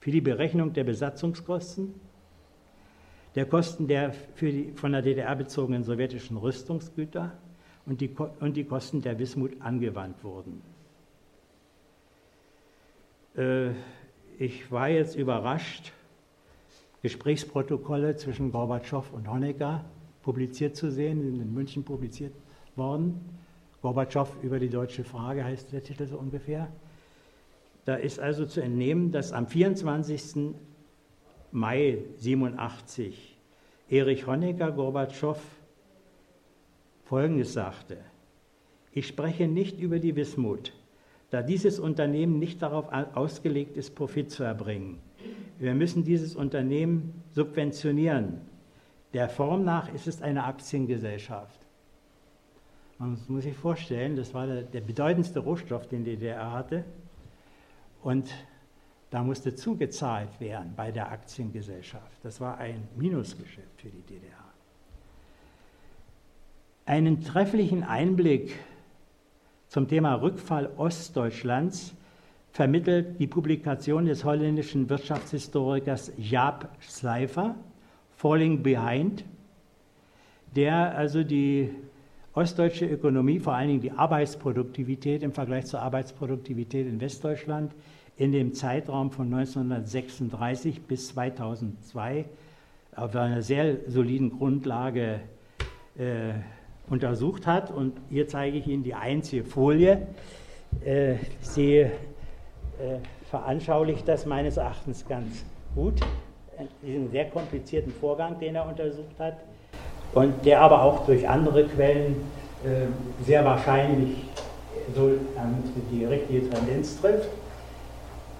[0.00, 1.94] für die Berechnung der Besatzungskosten,
[3.34, 7.32] der Kosten der für die von der DDR bezogenen sowjetischen Rüstungsgüter
[7.86, 10.62] und die, und die Kosten der Wismut angewandt wurden.
[13.36, 13.70] Äh,
[14.38, 15.92] ich war jetzt überrascht,
[17.02, 19.84] Gesprächsprotokolle zwischen Gorbatschow und Honecker
[20.22, 22.32] publiziert zu sehen, sind in München publiziert
[22.76, 23.20] worden.
[23.82, 26.68] Gorbatschow über die deutsche Frage heißt der Titel so ungefähr.
[27.84, 30.54] Da ist also zu entnehmen, dass am 24.
[31.56, 33.36] Mai 87
[33.88, 35.38] Erich Honecker Gorbatschow
[37.04, 37.98] Folgendes sagte.
[38.90, 40.72] Ich spreche nicht über die Wismut,
[41.30, 44.98] da dieses Unternehmen nicht darauf ausgelegt ist, Profit zu erbringen.
[45.60, 48.40] Wir müssen dieses Unternehmen subventionieren.
[49.12, 51.60] Der Form nach ist es eine Aktiengesellschaft.
[52.98, 56.84] Man muss sich vorstellen, das war der, der bedeutendste Rohstoff, den die DDR hatte.
[58.02, 58.28] Und
[59.14, 62.18] da musste zugezahlt werden bei der Aktiengesellschaft.
[62.24, 64.32] Das war ein Minusgeschäft für die DDR.
[66.84, 68.58] Einen trefflichen Einblick
[69.68, 71.94] zum Thema Rückfall Ostdeutschlands
[72.50, 77.54] vermittelt die Publikation des holländischen Wirtschaftshistorikers Jaap Slijver,
[78.16, 79.24] Falling Behind,
[80.56, 81.70] der also die
[82.32, 87.72] ostdeutsche Ökonomie, vor allen Dingen die Arbeitsproduktivität im Vergleich zur Arbeitsproduktivität in Westdeutschland
[88.16, 92.26] in dem Zeitraum von 1936 bis 2002
[92.94, 95.20] auf einer sehr soliden Grundlage
[95.98, 96.34] äh,
[96.88, 97.70] untersucht hat.
[97.70, 100.06] Und hier zeige ich Ihnen die einzige Folie.
[100.84, 101.90] Äh, sie äh,
[103.30, 106.00] veranschaulicht das meines Erachtens ganz gut,
[106.82, 109.38] diesen sehr komplizierten Vorgang, den er untersucht hat
[110.14, 112.16] und der aber auch durch andere Quellen
[112.64, 112.86] äh,
[113.24, 114.16] sehr wahrscheinlich
[114.94, 115.12] so
[115.90, 117.28] die richtige Tendenz trifft.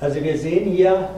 [0.00, 1.08] Also wir sehen hier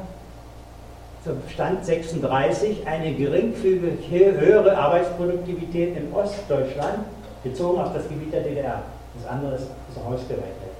[1.24, 7.00] zum Stand 36 eine geringfügig höhere Arbeitsproduktivität in Ostdeutschland
[7.42, 8.82] bezogen auf das Gebiet der DDR.
[9.20, 10.70] Das andere ist, ausgerechnet.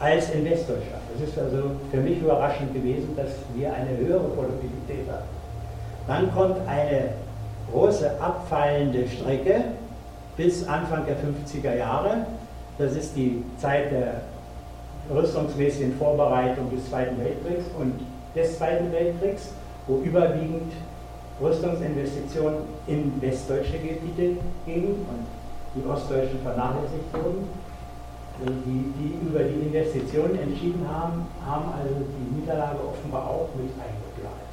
[0.00, 1.02] Als in Westdeutschland.
[1.12, 5.28] Das ist also für mich überraschend gewesen, dass wir eine höhere Produktivität haben.
[6.08, 7.10] Dann kommt eine
[7.70, 9.64] große abfallende Strecke
[10.36, 12.26] bis Anfang der 50er Jahre.
[12.78, 14.22] Das ist die Zeit der
[15.10, 18.00] rüstungsmäßigen Vorbereitung des Zweiten Weltkriegs und
[18.34, 19.50] des Zweiten Weltkriegs,
[19.86, 20.72] wo überwiegend
[21.40, 24.36] Rüstungsinvestitionen in westdeutsche Gebiete
[24.66, 25.26] gingen und
[25.74, 27.48] die Ostdeutschen vernachlässigt wurden.
[28.44, 34.50] Die, die über die Investitionen entschieden haben, haben also die Niederlage offenbar auch mit eingeplant.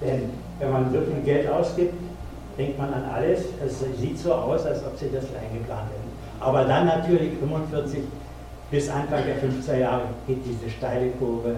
[0.00, 1.94] Denn wenn man so viel Geld ausgibt,
[2.56, 3.44] denkt man an alles.
[3.64, 6.10] Es sieht so aus, als ob sie das eingeplant hätten.
[6.40, 8.04] Aber dann natürlich 45
[8.70, 11.56] bis Anfang der 50er Jahre geht diese steile Kurve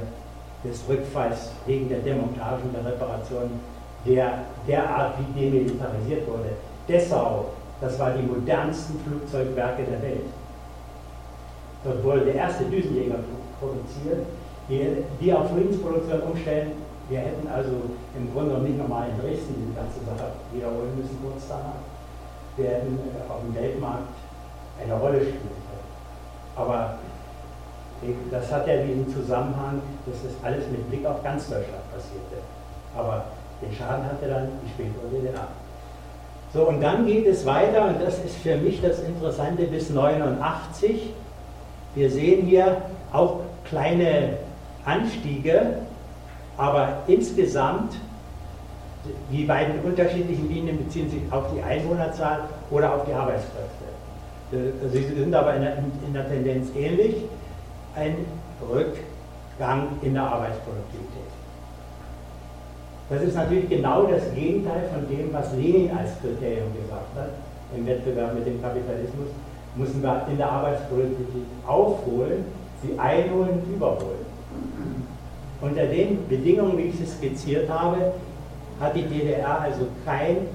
[0.65, 3.51] des Rückfalls wegen der Demontage und der Reparation
[4.07, 6.51] der, derart, wie demilitarisiert wurde.
[6.89, 7.47] Dessau
[7.83, 10.31] das waren die modernsten Flugzeugwerke der Welt.
[11.83, 13.17] Dort wurde der erste Düsenjäger
[13.59, 14.25] produziert,
[14.69, 16.73] die, die auf Friedensproduktion umstellen.
[17.09, 21.19] Wir hätten also im Grunde noch nicht nochmal in Dresden die ganze Sache wiederholen müssen
[21.25, 21.83] kurz danach.
[22.57, 24.15] Wir hätten äh, auf dem Weltmarkt
[24.81, 25.62] eine Rolle spielen.
[26.57, 26.95] Aber
[28.31, 32.43] das hat ja diesen Zusammenhang, dass das alles mit Blick auf ganz Deutschland passierte.
[32.97, 33.25] Aber
[33.63, 35.49] den Schaden hatte dann die spätere DDR.
[36.53, 41.15] So, und dann geht es weiter, und das ist für mich das Interessante, bis 89.
[41.95, 44.37] Wir sehen hier auch kleine
[44.85, 45.77] Anstiege,
[46.59, 47.95] aber insgesamt,
[49.31, 53.82] die beiden unterschiedlichen Linien beziehen sich auf die Einwohnerzahl oder auf die Arbeitskräfte.
[54.53, 57.17] Äh, sie sind aber in der, in der Tendenz ähnlich.
[57.95, 58.17] Ein
[58.71, 61.33] Rückgang in der Arbeitsproduktivität.
[63.11, 67.31] Das ist natürlich genau das Gegenteil von dem, was Lenin als Kriterium gesagt hat.
[67.77, 69.29] Im Wettbewerb mit dem Kapitalismus
[69.77, 72.45] müssen wir in der Arbeitsproduktivität aufholen,
[72.83, 74.27] sie einholen und überholen.
[75.61, 78.13] Unter den Bedingungen, wie ich es skizziert habe,
[78.81, 80.49] hat die DDR also kein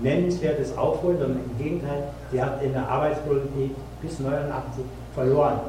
[0.00, 4.84] nennenswertes Aufholen, sondern im Gegenteil, sie hat in der Arbeitsproduktivität bis 1989
[5.14, 5.60] verloren.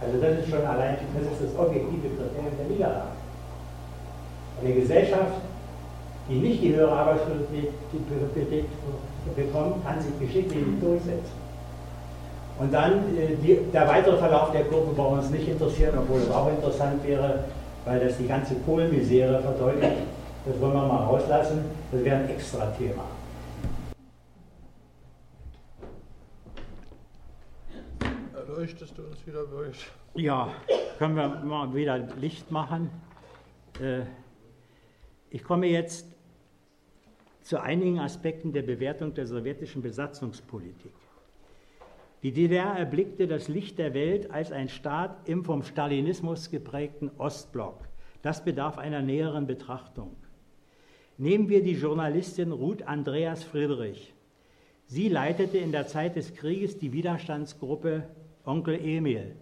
[0.00, 3.16] Also das ist schon allein, das ist das objektive Kriterium der Niederlage.
[4.62, 5.40] Eine Gesellschaft,
[6.28, 8.66] die nicht die höhere Arbeitsproduktivität
[9.34, 11.46] bekommt, kann sich geschicklich nicht durchsetzen.
[12.58, 16.30] Und dann äh, die, der weitere Verlauf der Kurve bei uns nicht interessieren, obwohl es
[16.30, 17.44] auch interessant wäre,
[17.84, 20.15] weil das die ganze Kohlenmisere verdeutlicht.
[20.46, 21.64] Das wollen wir mal rauslassen.
[21.90, 23.04] Das wäre ein extra Thema.
[28.32, 29.88] Erleuchtest du uns wieder durch?
[30.14, 30.52] Ja,
[30.98, 32.90] können wir mal wieder Licht machen.
[33.80, 34.02] Äh,
[35.30, 36.06] ich komme jetzt
[37.42, 40.94] zu einigen Aspekten der Bewertung der sowjetischen Besatzungspolitik.
[42.22, 47.88] Die DDR erblickte das Licht der Welt als ein Staat im vom Stalinismus geprägten Ostblock.
[48.22, 50.16] Das bedarf einer näheren Betrachtung.
[51.18, 54.12] Nehmen wir die Journalistin Ruth Andreas Friedrich.
[54.86, 58.04] Sie leitete in der Zeit des Krieges die Widerstandsgruppe
[58.44, 59.34] Onkel Emil,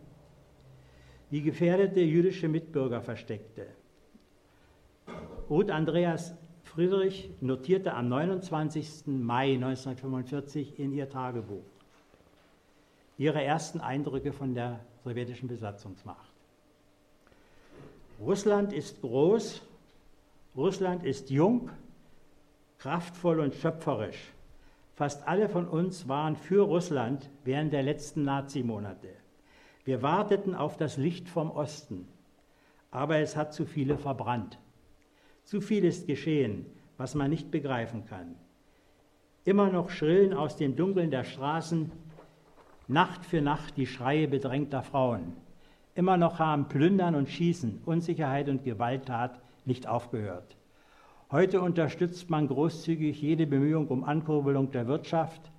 [1.31, 3.67] die gefährdete jüdische Mitbürger versteckte.
[5.51, 9.07] Ruth Andreas Friedrich notierte am 29.
[9.07, 11.65] Mai 1945 in ihr Tagebuch
[13.19, 16.33] ihre ersten Eindrücke von der sowjetischen Besatzungsmacht.
[18.21, 19.63] Russland ist groß,
[20.57, 21.71] Russland ist jung,
[22.79, 24.33] kraftvoll und schöpferisch.
[24.95, 29.09] Fast alle von uns waren für Russland während der letzten Nazimonate.
[29.85, 32.07] Wir warteten auf das Licht vom Osten,
[32.93, 34.61] aber es hat zu viele verbrannt.
[35.43, 38.37] Zu viel ist geschehen, was man nicht begreifen kann.
[39.45, 41.91] Immer noch schrillen aus dem Dunkeln der Straßen
[42.87, 45.33] Nacht für Nacht die Schreie bedrängter Frauen.
[45.95, 50.57] Immer noch haben Plündern und Schießen, Unsicherheit und Gewalttat nicht aufgehört.
[51.31, 55.51] Heute unterstützt man großzügig jede Bemühung um Ankurbelung der Wirtschaft.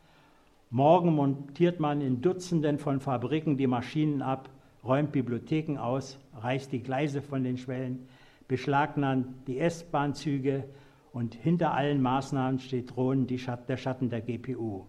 [0.69, 4.49] Morgen montiert man in Dutzenden von Fabriken die Maschinen ab,
[4.83, 8.07] räumt Bibliotheken aus, reißt die Gleise von den Schwellen,
[8.47, 10.65] beschlagnahmt die S-Bahn-Züge
[11.11, 14.85] und hinter allen Maßnahmen steht drohend Schatten, der Schatten der GPU.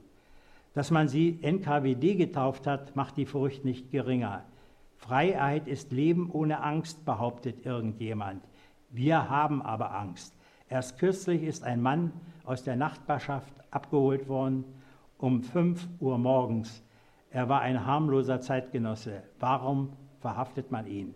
[0.75, 4.45] Dass man sie NKWD getauft hat, macht die Furcht nicht geringer.
[4.99, 8.43] Freiheit ist Leben ohne Angst, behauptet irgendjemand.
[8.91, 10.35] Wir haben aber Angst.
[10.69, 12.13] Erst kürzlich ist ein Mann
[12.45, 14.65] aus der Nachbarschaft abgeholt worden
[15.19, 16.83] um 5 Uhr morgens.
[17.31, 19.23] Er war ein harmloser Zeitgenosse.
[19.39, 21.15] Warum verhaftet man ihn?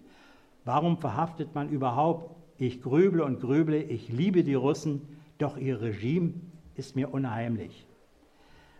[0.64, 2.36] Warum verhaftet man überhaupt?
[2.58, 5.02] Ich grüble und grüble, ich liebe die Russen,
[5.38, 6.34] doch ihr Regime
[6.74, 7.86] ist mir unheimlich.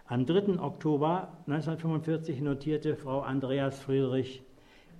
[0.07, 0.61] Am 3.
[0.61, 4.43] Oktober 1945 notierte Frau Andreas Friedrich,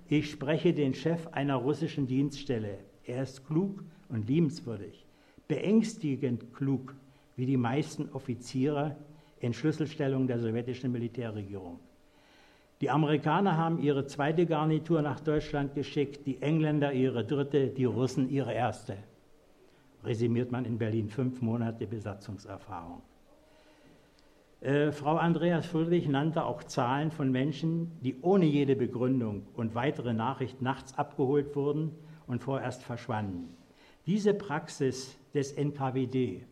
[0.07, 2.79] ich spreche den Chef einer russischen Dienststelle.
[3.11, 5.05] Er ist klug und liebenswürdig
[5.49, 6.95] beängstigend klug
[7.35, 8.95] wie die meisten Offiziere
[9.41, 11.81] in Schlüsselstellungen der sowjetischen Militärregierung.
[12.79, 18.29] Die Amerikaner haben ihre zweite Garnitur nach Deutschland geschickt, die Engländer ihre dritte, die Russen
[18.29, 18.95] ihre erste.
[20.05, 23.01] Resümiert man in Berlin fünf Monate Besatzungserfahrung.
[24.61, 30.13] Äh, Frau Andreas Friedrich nannte auch Zahlen von Menschen, die ohne jede Begründung und weitere
[30.13, 31.91] Nachricht nachts abgeholt wurden
[32.31, 33.55] und vorerst verschwanden.
[34.05, 36.43] Diese Praxis des NKWD,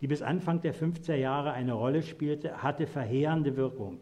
[0.00, 4.00] die bis Anfang der 50er Jahre eine Rolle spielte, hatte verheerende Wirkung,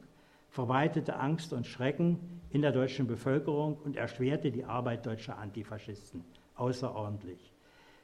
[0.49, 2.19] verbreitete Angst und Schrecken
[2.51, 6.25] in der deutschen Bevölkerung und erschwerte die Arbeit deutscher Antifaschisten
[6.57, 7.53] außerordentlich.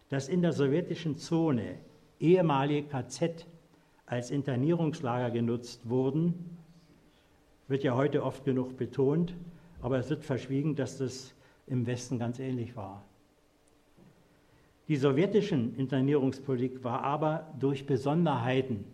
[0.08, 1.78] Dass in der sowjetischen Zone
[2.20, 3.44] ehemalige KZ
[4.06, 6.56] als Internierungslager genutzt wurden,
[7.66, 9.34] wird ja heute oft genug betont,
[9.82, 11.35] aber es wird verschwiegen, dass das
[11.66, 13.02] im Westen ganz ähnlich war.
[14.88, 18.84] Die sowjetische Internierungspolitik war aber durch Besonderheiten,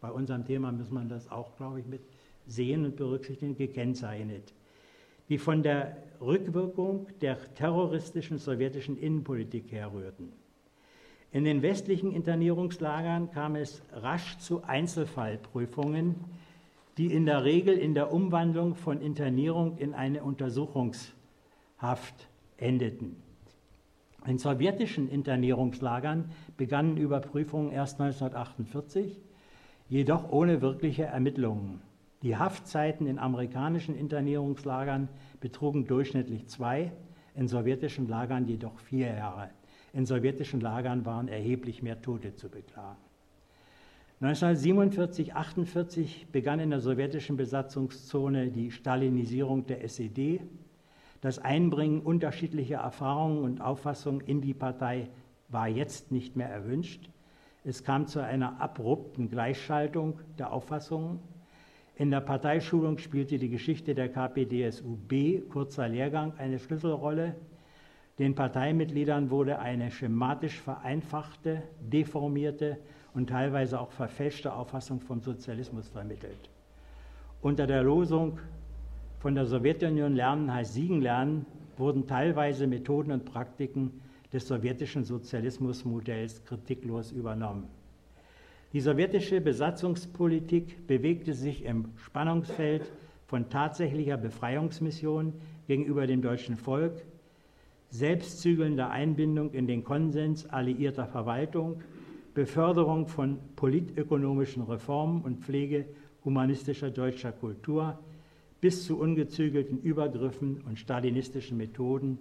[0.00, 2.02] bei unserem Thema muss man das auch, glaube ich, mit
[2.46, 4.52] sehen und berücksichtigen, gekennzeichnet,
[5.28, 10.32] die von der Rückwirkung der terroristischen sowjetischen Innenpolitik herrührten.
[11.32, 16.14] In den westlichen Internierungslagern kam es rasch zu Einzelfallprüfungen,
[16.98, 20.22] die in der Regel in der Umwandlung von Internierung in eine
[21.76, 23.16] Untersuchungshaft endeten.
[24.26, 29.20] In sowjetischen Internierungslagern begannen Überprüfungen erst 1948,
[29.88, 31.80] jedoch ohne wirkliche Ermittlungen.
[32.22, 35.08] Die Haftzeiten in amerikanischen Internierungslagern
[35.40, 36.92] betrugen durchschnittlich zwei,
[37.34, 39.50] in sowjetischen Lagern jedoch vier Jahre.
[39.92, 42.96] In sowjetischen Lagern waren erheblich mehr Tote zu beklagen.
[44.22, 50.40] 1947-48 begann in der sowjetischen Besatzungszone die Stalinisierung der SED
[51.20, 55.08] das Einbringen unterschiedlicher Erfahrungen und Auffassungen in die Partei
[55.48, 57.08] war jetzt nicht mehr erwünscht.
[57.64, 61.18] Es kam zu einer abrupten Gleichschaltung der Auffassungen.
[61.96, 67.34] In der Parteischulung spielte die Geschichte der KPDSU-B, kurzer Lehrgang, eine Schlüsselrolle.
[68.18, 72.78] Den Parteimitgliedern wurde eine schematisch vereinfachte, deformierte
[73.14, 76.50] und teilweise auch verfälschte Auffassung vom Sozialismus vermittelt.
[77.40, 78.38] Unter der Losung
[79.18, 81.46] von der Sowjetunion lernen heißt siegen lernen,
[81.76, 84.00] wurden teilweise Methoden und Praktiken
[84.32, 87.68] des sowjetischen Sozialismusmodells kritiklos übernommen.
[88.72, 92.90] Die sowjetische Besatzungspolitik bewegte sich im Spannungsfeld
[93.26, 95.32] von tatsächlicher Befreiungsmission
[95.66, 97.04] gegenüber dem deutschen Volk,
[97.90, 101.80] selbstzügelnder Einbindung in den Konsens alliierter Verwaltung,
[102.34, 105.86] Beförderung von politökonomischen Reformen und Pflege
[106.24, 107.98] humanistischer deutscher Kultur
[108.66, 112.18] bis zu ungezügelten Übergriffen und stalinistischen Methoden,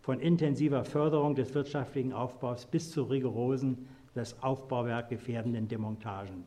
[0.00, 6.42] von intensiver Förderung des wirtschaftlichen Aufbaus bis zu rigorosen, das Aufbauwerk gefährdenden Demontagen.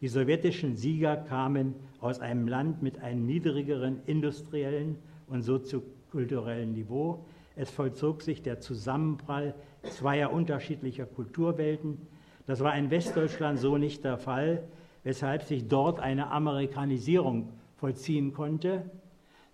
[0.00, 4.94] Die sowjetischen Sieger kamen aus einem Land mit einem niedrigeren industriellen
[5.26, 7.24] und soziokulturellen Niveau.
[7.56, 11.98] Es vollzog sich der Zusammenprall zweier unterschiedlicher Kulturwelten.
[12.46, 14.62] Das war in Westdeutschland so nicht der Fall,
[15.02, 17.48] weshalb sich dort eine Amerikanisierung
[17.84, 18.90] vollziehen konnte.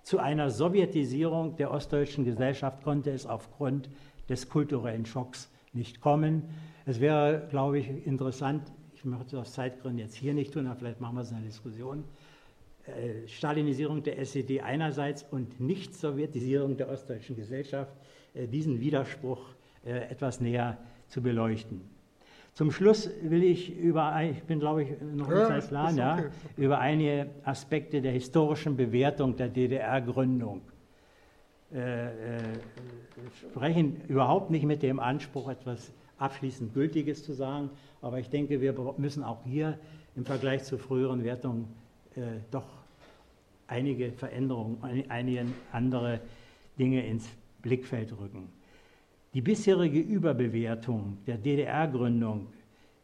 [0.05, 3.91] Zu einer Sowjetisierung der ostdeutschen Gesellschaft konnte es aufgrund
[4.29, 6.45] des kulturellen Schocks nicht kommen.
[6.87, 10.77] Es wäre, glaube ich, interessant, ich möchte es aus Zeitgründen jetzt hier nicht tun, aber
[10.77, 12.05] vielleicht machen wir es in einer Diskussion,
[12.87, 17.97] äh, Stalinisierung der SED einerseits und Nicht-Sowjetisierung der ostdeutschen Gesellschaft,
[18.35, 19.41] äh, diesen Widerspruch
[19.85, 20.79] äh, etwas näher
[21.09, 21.81] zu beleuchten.
[22.55, 26.31] Zum Schluss will ich über, ich bin glaube ich noch ja, im Plan, ja, okay.
[26.57, 30.61] über einige Aspekte der historischen Bewertung der DDR-Gründung
[31.73, 32.43] äh, äh,
[33.53, 34.01] sprechen.
[34.09, 37.71] Überhaupt nicht mit dem Anspruch, etwas abschließend Gültiges zu sagen,
[38.03, 39.79] aber ich denke, wir müssen auch hier
[40.17, 41.69] im Vergleich zu früheren Wertungen
[42.17, 42.67] äh, doch
[43.69, 46.21] einige Veränderungen, einige andere
[46.79, 47.29] Dinge ins
[47.63, 48.49] Blickfeld rücken.
[49.33, 52.49] Die bisherige Überbewertung der DDR-Gründung,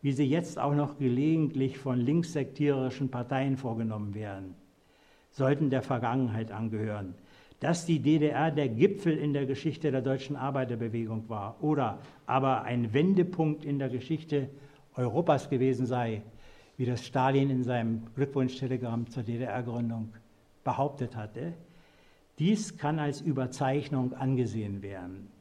[0.02, 4.56] wie sie jetzt auch noch gelegentlich von linkssektiererischen Parteien vorgenommen werden,
[5.30, 7.14] sollten der Vergangenheit angehören.
[7.60, 12.92] Dass die DDR der Gipfel in der Geschichte der deutschen Arbeiterbewegung war oder aber ein
[12.92, 14.50] Wendepunkt in der Geschichte
[14.96, 16.22] Europas gewesen sei,
[16.76, 20.12] wie das Stalin in seinem Glückwunschtelegramm zur DDR-Gründung
[20.64, 21.54] behauptet hatte,
[22.40, 25.35] dies kann als Überzeichnung angesehen werden.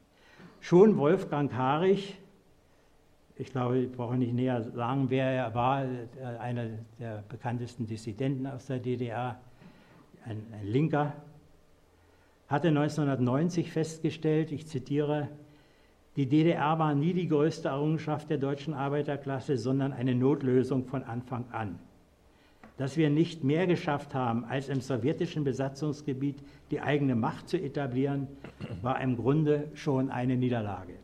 [0.60, 2.18] Schon Wolfgang Harich,
[3.36, 5.84] ich glaube, ich brauche nicht näher sagen, wer er war,
[6.40, 9.38] einer der bekanntesten Dissidenten aus der DDR,
[10.24, 11.12] ein, ein Linker,
[12.48, 15.28] hatte 1990 festgestellt, ich zitiere,
[16.16, 21.44] die DDR war nie die größte Errungenschaft der deutschen Arbeiterklasse, sondern eine Notlösung von Anfang
[21.52, 21.78] an.
[22.76, 26.36] Dass wir nicht mehr geschafft haben, als im sowjetischen Besatzungsgebiet
[26.70, 28.28] die eigene Macht zu etablieren,
[28.82, 30.94] war im Grunde schon eine Niederlage.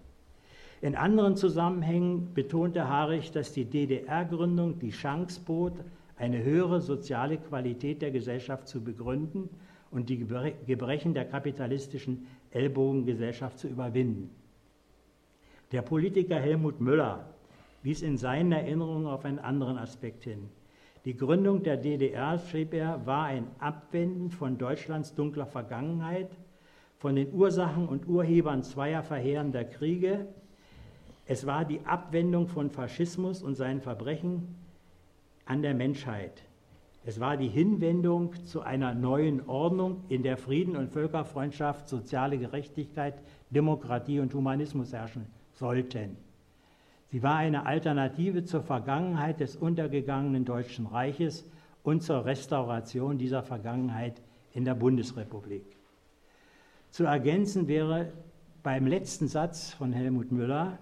[0.83, 5.75] In anderen Zusammenhängen betonte Harich, dass die DDR-Gründung die Chance bot,
[6.16, 9.49] eine höhere soziale Qualität der Gesellschaft zu begründen
[9.91, 14.31] und die Gebrechen der kapitalistischen Ellbogengesellschaft zu überwinden.
[15.70, 17.27] Der Politiker Helmut Müller
[17.83, 20.49] wies in seinen Erinnerungen auf einen anderen Aspekt hin.
[21.05, 26.31] Die Gründung der DDR, schrieb er, war ein Abwenden von Deutschlands dunkler Vergangenheit,
[26.99, 30.27] von den Ursachen und Urhebern zweier verheerender Kriege.
[31.27, 34.55] Es war die Abwendung von Faschismus und seinen Verbrechen
[35.45, 36.45] an der Menschheit.
[37.05, 43.15] Es war die Hinwendung zu einer neuen Ordnung, in der Frieden und Völkerfreundschaft, soziale Gerechtigkeit,
[43.51, 46.17] Demokratie und Humanismus herrschen sollten.
[47.13, 51.45] Sie war eine Alternative zur Vergangenheit des untergegangenen Deutschen Reiches
[51.83, 54.23] und zur Restauration dieser Vergangenheit
[54.55, 55.77] in der Bundesrepublik.
[56.89, 58.15] Zu ergänzen wäre
[58.63, 60.79] beim letzten Satz von Helmut Müller,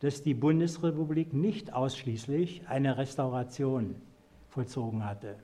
[0.00, 3.94] dass die Bundesrepublik nicht ausschließlich eine Restauration
[4.48, 5.36] vollzogen hatte.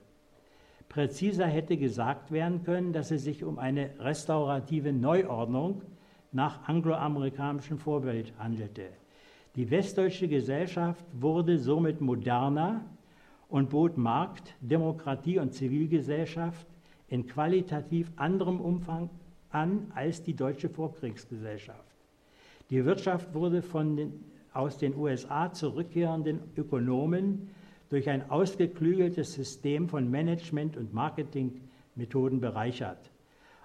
[0.89, 5.83] Präziser hätte gesagt werden können, dass es sich um eine restaurative Neuordnung
[6.33, 8.89] nach angloamerikanischem Vorbild handelte.
[9.57, 12.87] Die westdeutsche Gesellschaft wurde somit moderner
[13.49, 16.67] und bot Markt, Demokratie und Zivilgesellschaft
[17.09, 19.11] in qualitativ anderem Umfang
[19.51, 21.95] an als die deutsche Vorkriegsgesellschaft.
[22.71, 24.25] Die Wirtschaft wurde von den
[24.55, 27.49] aus den USA zurückkehrenden Ökonomen
[27.89, 33.11] durch ein ausgeklügeltes System von Management- und Marketingmethoden bereichert.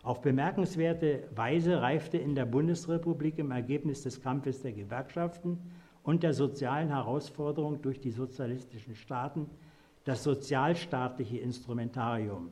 [0.04, 5.60] Auf bemerkenswerte Weise reifte in der Bundesrepublik im Ergebnis des Kampfes der Gewerkschaften
[6.08, 9.50] und der sozialen Herausforderung durch die sozialistischen Staaten
[10.06, 12.50] das sozialstaatliche Instrumentarium,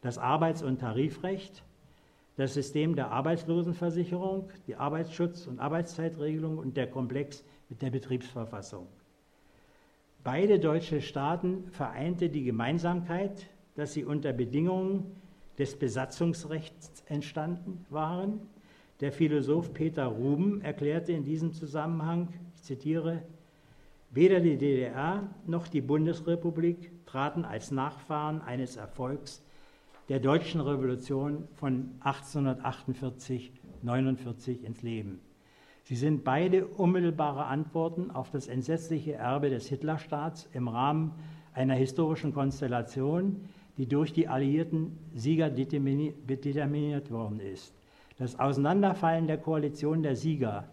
[0.00, 1.62] das Arbeits- und Tarifrecht,
[2.36, 8.88] das System der Arbeitslosenversicherung, die Arbeitsschutz- und Arbeitszeitregelung und der Komplex mit der Betriebsverfassung.
[10.24, 13.46] Beide deutsche Staaten vereinte die Gemeinsamkeit,
[13.76, 15.14] dass sie unter Bedingungen
[15.58, 18.40] des Besatzungsrechts entstanden waren.
[18.98, 22.30] Der Philosoph Peter Ruben erklärte in diesem Zusammenhang,
[22.66, 23.22] zitiere,
[24.10, 29.42] weder die DDR noch die Bundesrepublik traten als Nachfahren eines Erfolgs
[30.08, 35.20] der deutschen Revolution von 1848-49 ins Leben.
[35.82, 41.12] Sie sind beide unmittelbare Antworten auf das entsetzliche Erbe des Hitlerstaats im Rahmen
[41.54, 43.48] einer historischen Konstellation,
[43.78, 47.72] die durch die alliierten Sieger determiniert worden ist.
[48.18, 50.68] Das Auseinanderfallen der Koalition der Sieger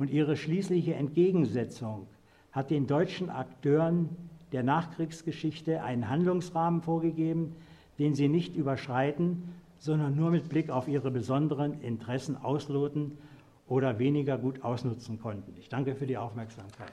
[0.00, 2.06] und ihre schließliche Entgegensetzung
[2.52, 4.08] hat den deutschen Akteuren
[4.50, 7.54] der Nachkriegsgeschichte einen Handlungsrahmen vorgegeben,
[7.98, 13.18] den sie nicht überschreiten, sondern nur mit Blick auf ihre besonderen Interessen ausloten
[13.68, 15.54] oder weniger gut ausnutzen konnten.
[15.58, 16.90] Ich danke für die Aufmerksamkeit.